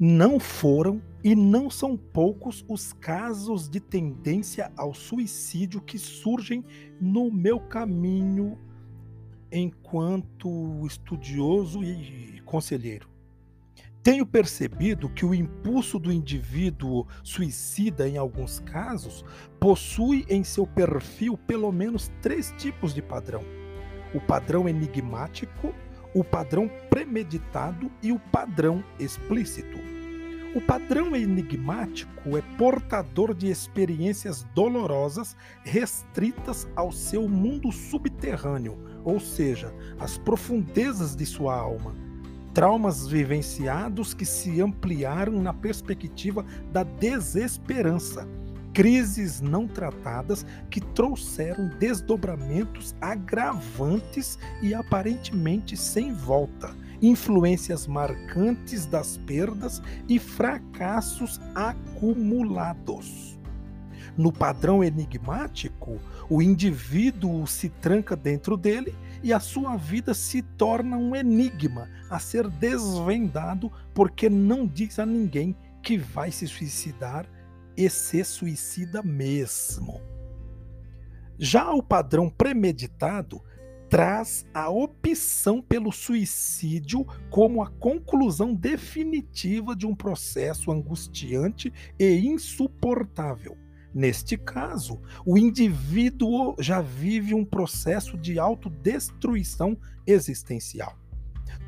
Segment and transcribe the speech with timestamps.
[0.00, 6.64] Não foram e não são poucos os casos de tendência ao suicídio que surgem
[7.00, 8.56] no meu caminho
[9.50, 13.08] enquanto estudioso e conselheiro.
[14.00, 19.24] Tenho percebido que o impulso do indivíduo suicida, em alguns casos,
[19.58, 23.42] possui em seu perfil pelo menos três tipos de padrão:
[24.14, 25.74] o padrão enigmático,
[26.18, 29.78] o padrão premeditado e o padrão explícito.
[30.52, 39.72] O padrão enigmático é portador de experiências dolorosas restritas ao seu mundo subterrâneo, ou seja,
[40.00, 41.94] às profundezas de sua alma.
[42.52, 48.26] Traumas vivenciados que se ampliaram na perspectiva da desesperança.
[48.72, 59.82] Crises não tratadas que trouxeram desdobramentos agravantes e aparentemente sem volta influências marcantes das perdas
[60.08, 63.38] e fracassos acumulados.
[64.16, 70.96] No padrão enigmático, o indivíduo se tranca dentro dele e a sua vida se torna
[70.96, 77.26] um enigma a ser desvendado porque não diz a ninguém que vai se suicidar
[77.78, 80.00] e se suicida mesmo.
[81.38, 83.40] Já o padrão premeditado
[83.88, 93.56] traz a opção pelo suicídio como a conclusão definitiva de um processo angustiante e insuportável.
[93.94, 100.98] Neste caso, o indivíduo já vive um processo de autodestruição existencial.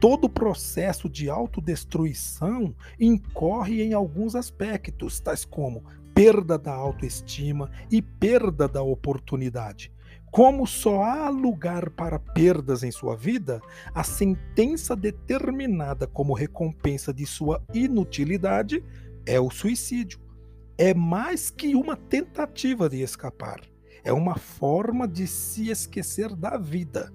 [0.00, 5.82] Todo processo de autodestruição incorre em alguns aspectos, tais como
[6.14, 9.92] perda da autoestima e perda da oportunidade.
[10.30, 13.60] Como só há lugar para perdas em sua vida,
[13.94, 18.84] a sentença determinada como recompensa de sua inutilidade
[19.26, 20.20] é o suicídio.
[20.76, 23.60] É mais que uma tentativa de escapar,
[24.04, 27.12] é uma forma de se esquecer da vida.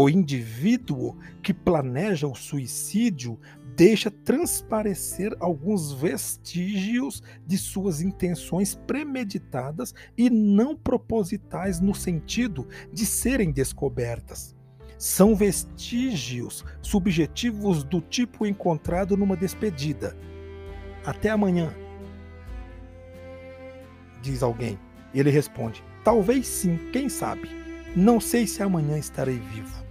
[0.00, 3.36] O indivíduo que planeja o suicídio
[3.74, 13.50] deixa transparecer alguns vestígios de suas intenções premeditadas e não propositais no sentido de serem
[13.50, 14.54] descobertas.
[14.96, 20.16] São vestígios subjetivos do tipo encontrado numa despedida.
[21.04, 21.74] Até amanhã,
[24.22, 24.78] diz alguém.
[25.12, 27.48] Ele responde: Talvez sim, quem sabe.
[27.96, 29.87] Não sei se amanhã estarei vivo.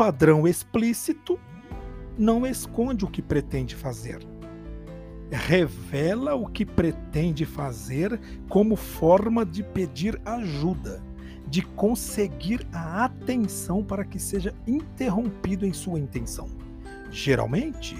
[0.00, 1.38] Padrão explícito
[2.16, 4.26] não esconde o que pretende fazer.
[5.30, 8.18] Revela o que pretende fazer
[8.48, 11.02] como forma de pedir ajuda,
[11.46, 16.48] de conseguir a atenção para que seja interrompido em sua intenção.
[17.10, 17.94] Geralmente,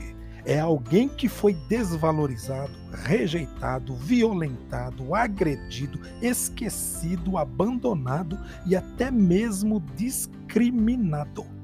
[0.47, 2.73] é alguém que foi desvalorizado,
[3.05, 11.60] rejeitado, violentado, agredido, esquecido, abandonado e até mesmo discriminado.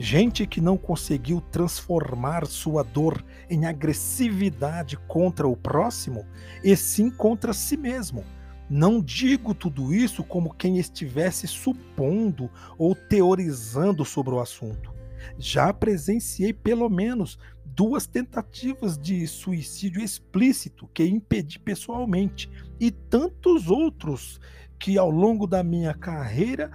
[0.00, 6.24] Gente que não conseguiu transformar sua dor em agressividade contra o próximo,
[6.62, 8.24] e sim contra si mesmo.
[8.70, 12.48] Não digo tudo isso como quem estivesse supondo
[12.78, 14.92] ou teorizando sobre o assunto.
[15.36, 22.48] Já presenciei pelo menos duas tentativas de suicídio explícito que impedi pessoalmente
[22.78, 24.38] e tantos outros
[24.78, 26.70] que ao longo da minha carreira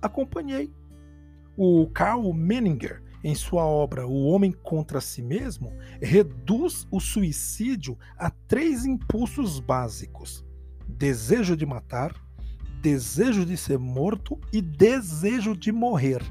[0.00, 0.70] acompanhei
[1.56, 8.30] o Karl Menninger, em sua obra O Homem contra Si Mesmo, reduz o suicídio a
[8.30, 10.44] três impulsos básicos:
[10.88, 12.14] desejo de matar,
[12.80, 16.22] desejo de ser morto e desejo de morrer.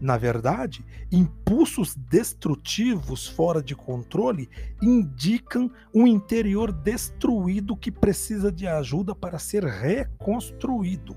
[0.00, 4.48] Na verdade, impulsos destrutivos fora de controle
[4.80, 11.16] indicam um interior destruído que precisa de ajuda para ser reconstruído.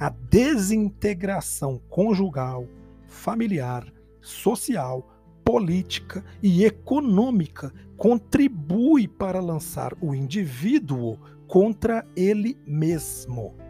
[0.00, 2.66] A desintegração conjugal,
[3.14, 3.86] familiar,
[4.20, 5.08] social,
[5.44, 13.63] política e econômica contribui para lançar o indivíduo contra ele mesmo.